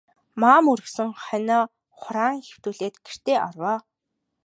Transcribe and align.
Маам 0.41 0.65
үргэсэн 0.71 1.09
хонио 1.25 1.61
хураан 2.01 2.35
хэвтүүлээд 2.45 2.95
гэртээ 3.05 3.37
оров. 3.47 3.81